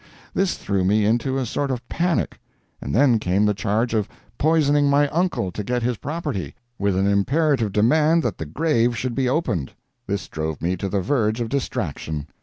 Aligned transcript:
This 0.33 0.55
threw 0.57 0.83
me 0.83 1.05
into 1.05 1.37
a 1.37 1.45
sort 1.45 1.69
of 1.69 1.87
panic. 1.87 2.39
Then 2.81 3.19
came 3.19 3.45
the 3.45 3.53
charge 3.53 3.93
of 3.93 4.09
poisoning 4.39 4.89
my 4.89 5.07
uncle 5.09 5.51
to 5.51 5.63
get 5.63 5.83
his 5.83 5.97
property, 5.97 6.55
with 6.79 6.97
an 6.97 7.05
imperative 7.05 7.71
demand 7.71 8.23
that 8.23 8.39
the 8.39 8.47
grave 8.47 8.97
should 8.97 9.13
be 9.13 9.29
opened. 9.29 9.73
This 10.07 10.27
drove 10.27 10.59
me 10.59 10.75
to 10.75 10.89
the 10.89 11.01
verge 11.01 11.39
of 11.39 11.49
distraction. 11.49 12.25